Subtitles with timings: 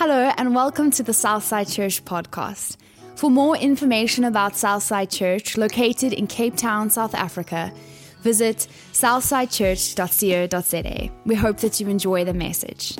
[0.00, 2.76] Hello, and welcome to the Southside Church podcast.
[3.16, 7.72] For more information about Southside Church, located in Cape Town, South Africa,
[8.20, 11.12] visit southsidechurch.co.za.
[11.26, 12.96] We hope that you enjoy the message.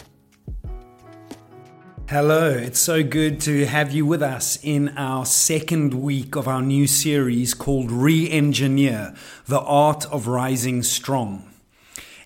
[2.08, 6.62] Hello, it's so good to have you with us in our second week of our
[6.62, 9.14] new series called Re Engineer
[9.46, 11.48] The Art of Rising Strong.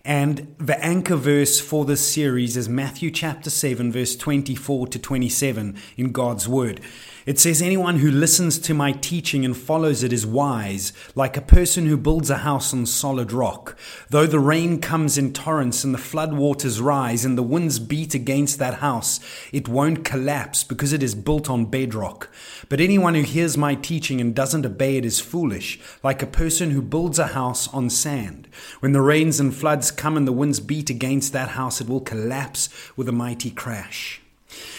[0.04, 5.76] And the anchor verse for this series is Matthew chapter 7, verse 24 to 27
[5.96, 6.80] in God's Word.
[7.24, 11.40] It says, Anyone who listens to my teaching and follows it is wise, like a
[11.40, 13.78] person who builds a house on solid rock.
[14.10, 18.12] Though the rain comes in torrents and the flood waters rise and the winds beat
[18.12, 19.20] against that house,
[19.52, 22.28] it won't collapse because it is built on bedrock.
[22.68, 26.72] But anyone who hears my teaching and doesn't obey it is foolish, like a person
[26.72, 28.48] who builds a house on sand.
[28.80, 32.00] When the rains and floods come and the winds beat against that house, it will
[32.00, 34.20] collapse with a mighty crash.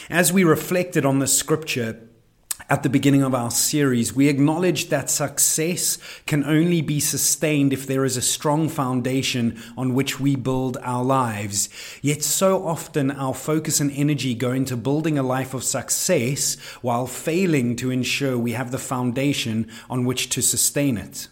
[0.09, 1.99] As we reflected on this scripture,
[2.69, 7.85] at the beginning of our series, we acknowledged that success can only be sustained if
[7.85, 11.67] there is a strong foundation on which we build our lives.
[12.01, 17.05] Yet, so often our focus and energy go into building a life of success while
[17.05, 21.27] failing to ensure we have the foundation on which to sustain it.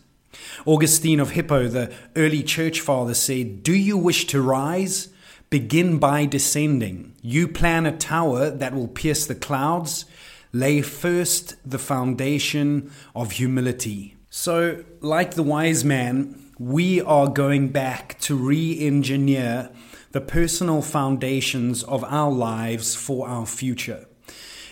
[0.66, 5.10] Augustine of Hippo, the early church father, said, Do you wish to rise?
[5.50, 7.14] Begin by descending.
[7.22, 10.06] You plan a tower that will pierce the clouds
[10.54, 14.16] lay first the foundation of humility.
[14.30, 19.70] So, like the wise man, we are going back to re engineer
[20.12, 24.06] the personal foundations of our lives for our future.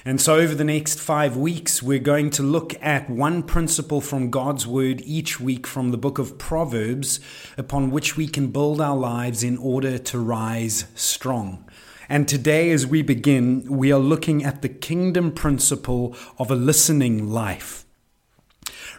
[0.06, 4.30] And so, over the next five weeks, we're going to look at one principle from
[4.30, 7.20] God's Word each week from the book of Proverbs
[7.58, 11.66] upon which we can build our lives in order to rise strong.
[12.08, 17.30] And today, as we begin, we are looking at the kingdom principle of a listening
[17.30, 17.86] life.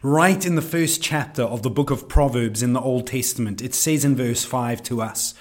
[0.02, 3.74] Right in the first chapter of the book of Proverbs in the Old Testament, it
[3.74, 5.34] says in verse 5 to us,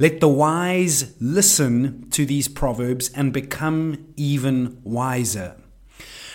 [0.00, 5.56] Let the wise listen to these proverbs and become even wiser.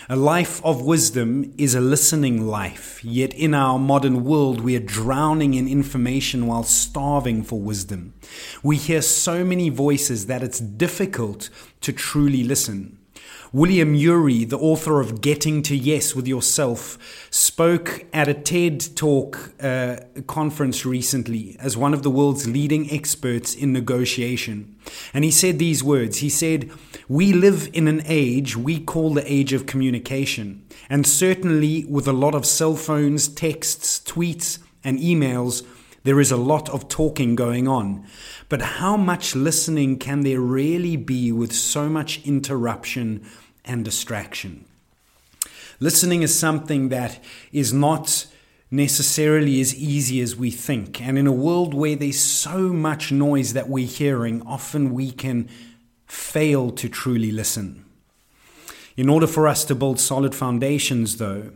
[0.06, 4.80] A life of wisdom is a listening life, yet in our modern world we are
[4.80, 8.12] drowning in information while starving for wisdom.
[8.62, 11.48] We hear so many voices that it's difficult
[11.80, 12.98] to truly listen.
[13.54, 16.98] William Ury, the author of Getting to Yes with Yourself,
[17.30, 23.54] spoke at a TED Talk uh, conference recently as one of the world's leading experts
[23.54, 24.74] in negotiation.
[25.14, 26.68] And he said these words He said,
[27.08, 30.66] We live in an age we call the age of communication.
[30.90, 35.64] And certainly with a lot of cell phones, texts, tweets, and emails,
[36.02, 38.04] there is a lot of talking going on.
[38.48, 43.24] But how much listening can there really be with so much interruption
[43.64, 44.64] and distraction.
[45.80, 48.26] Listening is something that is not
[48.70, 51.00] necessarily as easy as we think.
[51.00, 55.48] And in a world where there's so much noise that we're hearing, often we can
[56.06, 57.84] fail to truly listen.
[58.96, 61.50] In order for us to build solid foundations, though,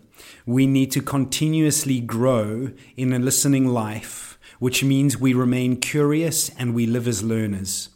[0.44, 6.74] we need to continuously grow in a listening life, which means we remain curious and
[6.74, 7.90] we live as learners.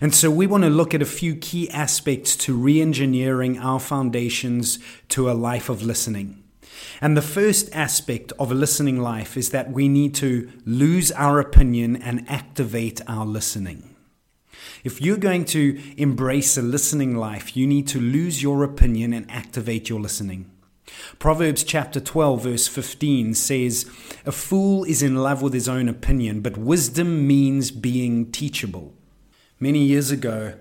[0.00, 3.80] And so we want to look at a few key aspects to re engineering our
[3.80, 4.78] foundations
[5.10, 6.42] to a life of listening.
[7.00, 11.40] And the first aspect of a listening life is that we need to lose our
[11.40, 13.94] opinion and activate our listening.
[14.84, 19.30] If you're going to embrace a listening life, you need to lose your opinion and
[19.30, 20.50] activate your listening.
[21.18, 23.84] Proverbs chapter 12, verse 15 says,
[24.24, 28.94] A fool is in love with his own opinion, but wisdom means being teachable.
[29.58, 30.52] Many years ago,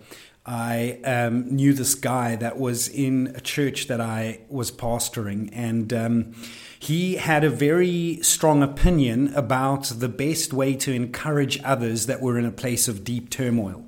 [0.45, 5.91] I um, knew this guy that was in a church that I was pastoring, and
[5.91, 6.33] um,
[6.79, 12.39] he had a very strong opinion about the best way to encourage others that were
[12.39, 13.83] in a place of deep turmoil.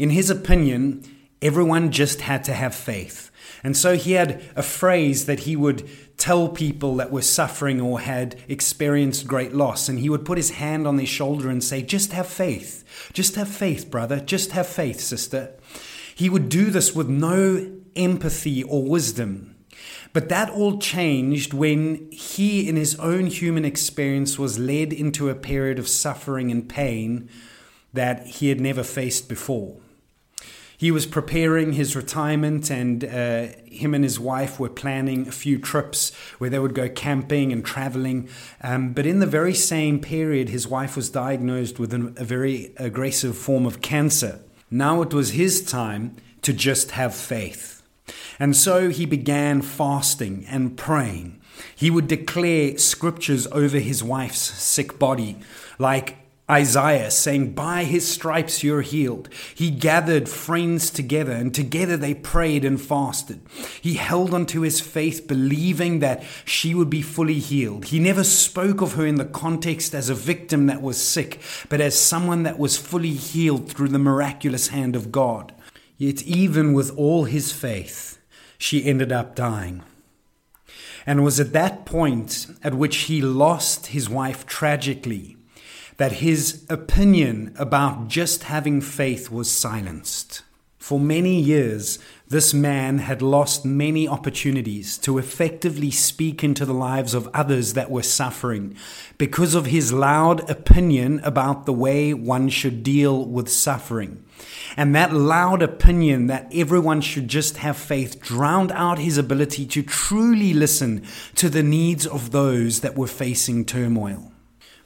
[0.00, 1.04] In his opinion,
[1.40, 3.30] everyone just had to have faith.
[3.62, 5.88] And so he had a phrase that he would
[6.20, 9.88] tell people that were suffering or had experienced great loss.
[9.88, 13.10] And he would put his hand on their shoulder and say, Just have faith.
[13.12, 14.20] Just have faith, brother.
[14.20, 15.54] Just have faith, sister.
[16.14, 19.56] He would do this with no empathy or wisdom.
[20.12, 25.34] But that all changed when he, in his own human experience, was led into a
[25.34, 27.30] period of suffering and pain
[27.92, 29.76] that he had never faced before.
[30.80, 35.58] He was preparing his retirement, and uh, him and his wife were planning a few
[35.58, 38.30] trips where they would go camping and traveling.
[38.62, 42.72] Um, but in the very same period, his wife was diagnosed with an, a very
[42.78, 44.40] aggressive form of cancer.
[44.70, 47.82] Now it was his time to just have faith.
[48.38, 51.42] And so he began fasting and praying.
[51.76, 55.36] He would declare scriptures over his wife's sick body,
[55.78, 56.16] like
[56.50, 59.28] Isaiah saying, By his stripes you're healed.
[59.54, 63.40] He gathered friends together, and together they prayed and fasted.
[63.80, 67.86] He held onto his faith, believing that she would be fully healed.
[67.86, 71.80] He never spoke of her in the context as a victim that was sick, but
[71.80, 75.54] as someone that was fully healed through the miraculous hand of God.
[75.96, 78.18] Yet, even with all his faith,
[78.58, 79.82] she ended up dying.
[81.06, 85.36] And it was at that point at which he lost his wife tragically
[86.00, 90.40] that his opinion about just having faith was silenced.
[90.78, 97.12] For many years, this man had lost many opportunities to effectively speak into the lives
[97.12, 98.78] of others that were suffering
[99.18, 104.24] because of his loud opinion about the way one should deal with suffering.
[104.78, 109.82] And that loud opinion that everyone should just have faith drowned out his ability to
[109.82, 111.04] truly listen
[111.34, 114.32] to the needs of those that were facing turmoil.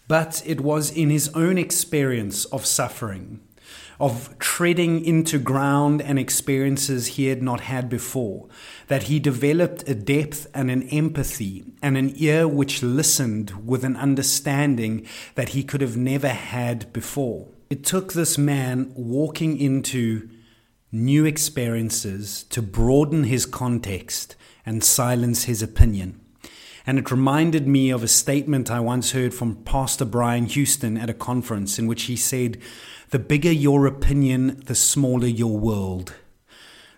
[0.06, 3.41] But it was in his own experience of suffering,
[3.99, 8.49] of treading into ground and experiences he had not had before,
[8.89, 13.97] that he developed a depth and an empathy and an ear which listened with an
[13.97, 15.06] understanding
[15.37, 17.49] that he could have never had before.
[17.71, 20.29] It took this man walking into
[20.93, 24.37] new experiences to broaden his context
[24.67, 26.21] and silence his opinion.
[26.87, 31.09] And it reminded me of a statement I once heard from Pastor Brian Houston at
[31.09, 32.59] a conference in which he said,
[33.11, 36.15] The bigger your opinion, the smaller your world.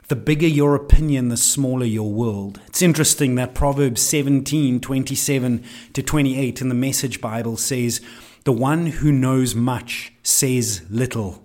[0.08, 2.60] The bigger your opinion, the smaller your world.
[2.66, 8.00] It's interesting that Proverbs 17 27 to 28 in the Message Bible says,
[8.44, 11.44] The one who knows much says little.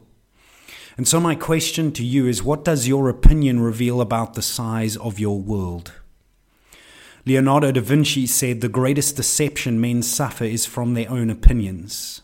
[0.98, 4.98] And so, my question to you is what does your opinion reveal about the size
[4.98, 5.94] of your world?
[7.26, 12.22] Leonardo da Vinci said the greatest deception men suffer is from their own opinions.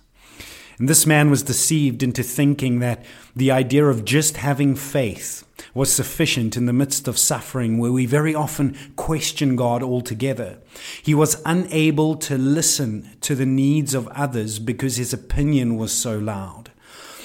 [0.79, 3.03] And this man was deceived into thinking that
[3.35, 8.05] the idea of just having faith was sufficient in the midst of suffering, where we
[8.05, 10.59] very often question God altogether.
[11.01, 16.17] He was unable to listen to the needs of others because his opinion was so
[16.17, 16.71] loud.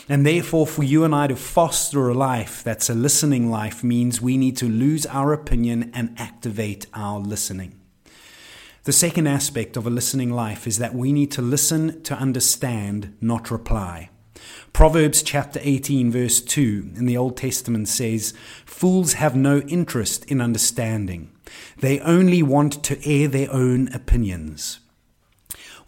[0.08, 4.20] And therefore, for you and I to foster a life that's a listening life means
[4.20, 7.78] we need to lose our opinion and activate our listening.
[8.84, 13.16] The second aspect of a listening life is that we need to listen to understand,
[13.20, 14.10] not reply.
[14.72, 18.34] Proverbs chapter 18, verse 2 in the Old Testament says,
[18.64, 21.30] Fools have no interest in understanding.
[21.78, 24.80] They only want to air their own opinions.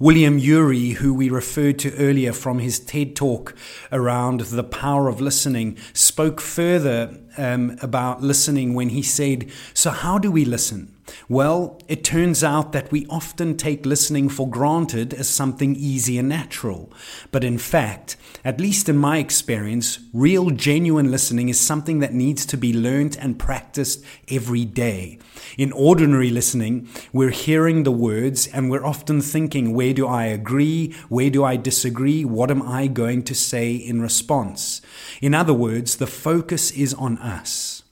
[0.04, 3.54] William Ury, who we referred to earlier from his TED talk
[3.90, 10.18] around the power of listening, spoke further um, about listening when he said, So, how
[10.18, 10.93] do we listen?
[11.28, 16.28] Well, it turns out that we often take listening for granted as something easy and
[16.28, 16.92] natural.
[17.30, 22.46] But in fact, at least in my experience, real, genuine listening is something that needs
[22.46, 25.18] to be learned and practiced every day.
[25.56, 30.94] In ordinary listening, we're hearing the words and we're often thinking, where do I agree?
[31.08, 32.24] Where do I disagree?
[32.24, 34.80] What am I going to say in response?
[35.20, 37.82] In other words, the focus is on us.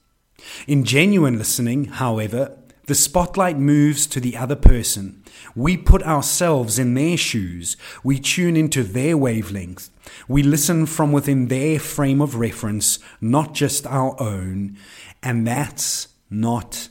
[0.67, 5.23] In genuine listening, however, the spotlight moves to the other person.
[5.55, 7.77] We put ourselves in their shoes.
[8.03, 9.89] We tune into their wavelength.
[10.27, 14.77] We listen from within their frame of reference, not just our own.
[15.21, 16.89] And that's not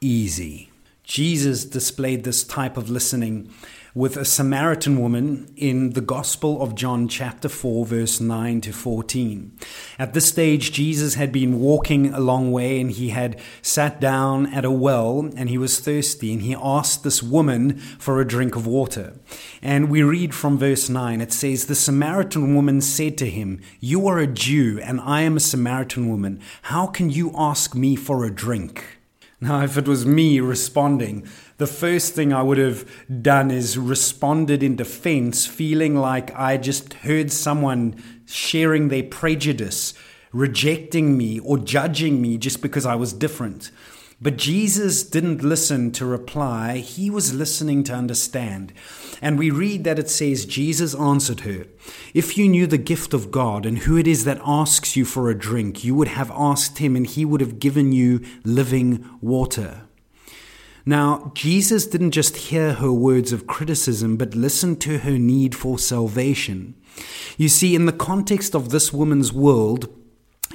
[0.00, 0.70] easy.
[1.04, 3.50] Jesus displayed this type of listening
[3.98, 9.58] with a Samaritan woman in the Gospel of John, chapter 4, verse 9 to 14.
[9.98, 14.54] At this stage, Jesus had been walking a long way and he had sat down
[14.54, 18.54] at a well and he was thirsty and he asked this woman for a drink
[18.54, 19.14] of water.
[19.62, 24.06] And we read from verse 9 it says, The Samaritan woman said to him, You
[24.06, 26.40] are a Jew and I am a Samaritan woman.
[26.62, 28.98] How can you ask me for a drink?
[29.40, 31.24] Now, if it was me responding,
[31.58, 32.88] the first thing I would have
[33.22, 39.92] done is responded in defense, feeling like I just heard someone sharing their prejudice,
[40.32, 43.72] rejecting me or judging me just because I was different.
[44.20, 48.72] But Jesus didn't listen to reply, he was listening to understand.
[49.20, 51.66] And we read that it says, Jesus answered her,
[52.14, 55.28] If you knew the gift of God and who it is that asks you for
[55.28, 59.87] a drink, you would have asked him and he would have given you living water.
[60.88, 65.78] Now, Jesus didn't just hear her words of criticism, but listened to her need for
[65.78, 66.76] salvation.
[67.36, 69.90] You see, in the context of this woman's world,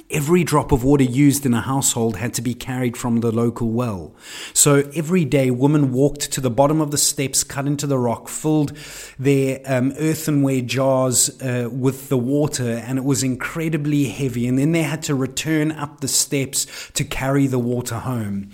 [0.10, 3.72] Every drop of water used in a household had to be carried from the local
[3.72, 4.16] well.
[4.54, 8.28] So every day, women walked to the bottom of the steps cut into the rock,
[8.28, 8.78] filled
[9.18, 14.48] their um, earthenware jars uh, with the water, and it was incredibly heavy.
[14.48, 18.52] And then they had to return up the steps to carry the water home.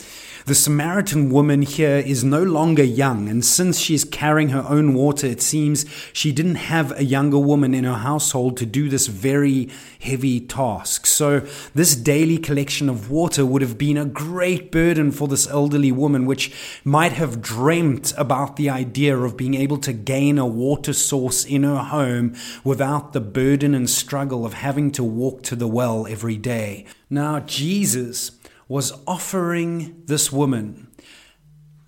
[0.50, 5.28] The Samaritan woman here is no longer young, and since she's carrying her own water,
[5.28, 9.70] it seems she didn't have a younger woman in her household to do this very
[10.00, 11.06] heavy task.
[11.06, 11.42] So,
[11.76, 16.26] this daily collection of water would have been a great burden for this elderly woman,
[16.26, 16.52] which
[16.84, 21.62] might have dreamt about the idea of being able to gain a water source in
[21.62, 26.38] her home without the burden and struggle of having to walk to the well every
[26.38, 26.88] day.
[27.08, 28.32] Now, Jesus
[28.70, 30.88] was offering this woman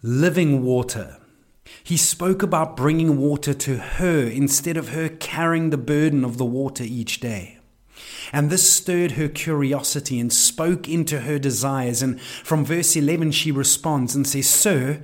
[0.01, 1.17] living water.
[1.83, 6.45] He spoke about bringing water to her instead of her carrying the burden of the
[6.45, 7.59] water each day.
[8.33, 12.01] And this stirred her curiosity and spoke into her desires.
[12.01, 15.03] And from verse 11, she responds and says, Sir,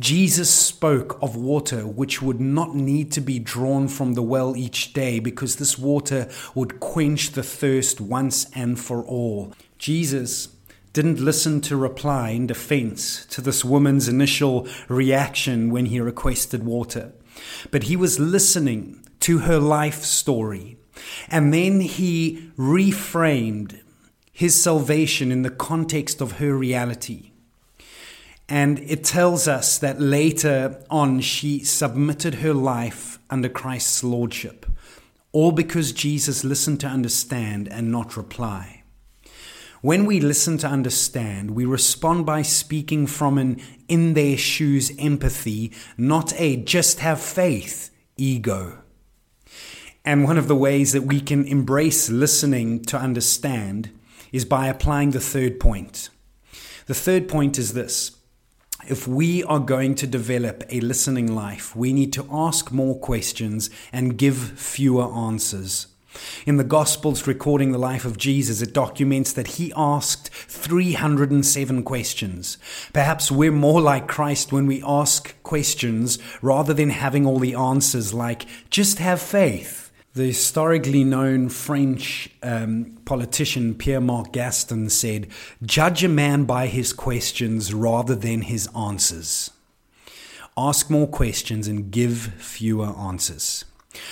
[0.00, 4.92] Jesus spoke of water which would not need to be drawn from the well each
[4.92, 9.52] day because this water would quench the thirst once and for all.
[9.76, 10.48] Jesus
[10.92, 17.12] didn't listen to reply in defense to this woman's initial reaction when he requested water,
[17.70, 20.76] but he was listening to her life story.
[21.28, 23.80] And then he reframed
[24.32, 27.27] his salvation in the context of her reality.
[28.48, 34.64] And it tells us that later on she submitted her life under Christ's lordship,
[35.32, 38.82] all because Jesus listened to understand and not reply.
[39.80, 45.72] When we listen to understand, we respond by speaking from an in their shoes empathy,
[45.96, 48.78] not a just have faith ego.
[50.04, 53.90] And one of the ways that we can embrace listening to understand
[54.32, 56.08] is by applying the third point.
[56.86, 58.17] The third point is this
[58.88, 63.68] if we are going to develop a listening life, we need to ask more questions
[63.92, 65.88] and give fewer answers.
[66.46, 72.56] In the Gospels recording the life of Jesus, it documents that he asked 307 questions.
[72.92, 78.14] Perhaps we're more like Christ when we ask questions rather than having all the answers,
[78.14, 79.87] like, just have faith.
[80.18, 85.28] The historically known French um, politician Pierre Marc Gaston said,
[85.62, 89.52] Judge a man by his questions rather than his answers.
[90.56, 93.64] Ask more questions and give fewer answers.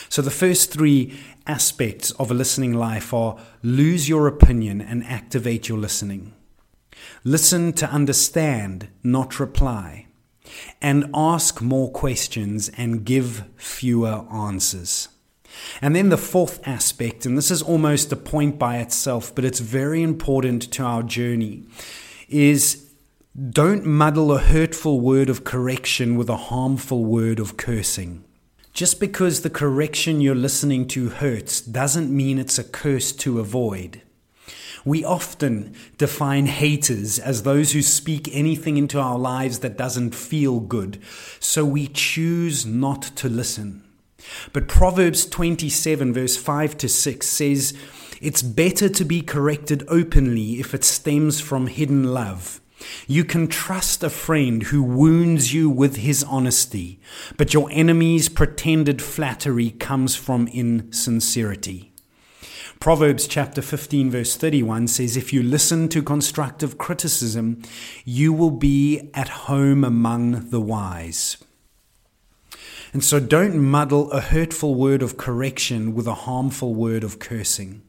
[0.08, 5.68] So, the first three aspects of a listening life are lose your opinion and activate
[5.68, 6.36] your listening.
[7.24, 10.06] Listen to understand, not reply.
[10.80, 15.08] And ask more questions and give fewer answers.
[15.80, 19.60] And then the fourth aspect, and this is almost a point by itself, but it's
[19.60, 21.64] very important to our journey,
[22.28, 22.90] is
[23.50, 28.24] don't muddle a hurtful word of correction with a harmful word of cursing.
[28.72, 34.02] Just because the correction you're listening to hurts doesn't mean it's a curse to avoid.
[34.84, 40.60] We often define haters as those who speak anything into our lives that doesn't feel
[40.60, 41.00] good,
[41.40, 43.82] so we choose not to listen.
[44.52, 47.74] But Proverbs 27, verse 5 to 6 says,
[48.20, 52.60] It's better to be corrected openly if it stems from hidden love.
[53.06, 57.00] You can trust a friend who wounds you with his honesty,
[57.36, 61.92] but your enemy's pretended flattery comes from insincerity.
[62.78, 67.62] Proverbs chapter 15, verse 31 says, If you listen to constructive criticism,
[68.04, 71.38] you will be at home among the wise.
[72.96, 77.82] And so don't muddle a hurtful word of correction with a harmful word of cursing.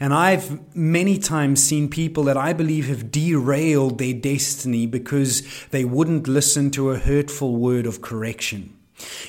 [0.00, 5.84] And I've many times seen people that I believe have derailed their destiny because they
[5.84, 8.76] wouldn't listen to a hurtful word of correction.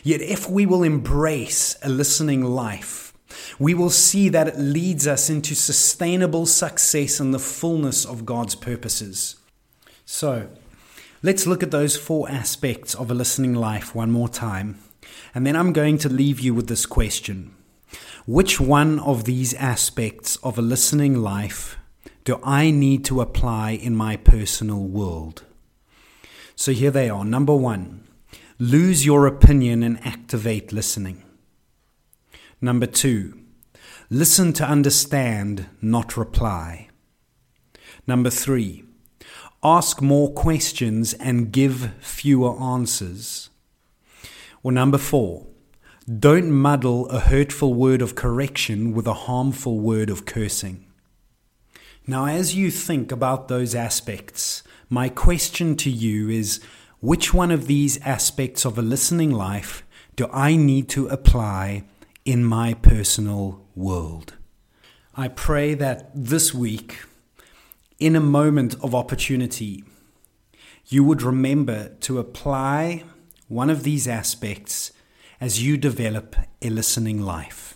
[0.02, 3.14] Yet, if we will embrace a listening life,
[3.60, 8.56] we will see that it leads us into sustainable success and the fullness of God's
[8.56, 9.36] purposes.
[10.04, 10.50] So,
[11.22, 14.80] let's look at those four aspects of a listening life one more time.
[15.36, 17.54] And then I'm going to leave you with this question
[18.26, 21.78] Which one of these aspects of a listening life
[22.24, 25.44] do I need to apply in my personal world?
[26.56, 27.26] So here they are.
[27.26, 28.08] Number one,
[28.58, 31.22] lose your opinion and activate listening.
[32.62, 33.38] Number two,
[34.10, 36.88] listen to understand, not reply.
[38.08, 38.86] Number three,
[39.62, 43.50] ask more questions and give fewer answers.
[44.66, 45.46] Or number four,
[46.10, 50.88] don't muddle a hurtful word of correction with a harmful word of cursing.
[52.08, 56.62] Now, as you think about those aspects, my question to you is
[57.00, 59.84] which one of these aspects of a listening life
[60.16, 61.84] do I need to apply
[62.26, 64.34] in my personal world?
[65.16, 67.02] I pray that this week,
[68.00, 69.84] in a moment of opportunity,
[70.88, 73.04] you would remember to apply
[73.48, 74.92] one of these aspects
[75.40, 77.75] as you develop a listening life.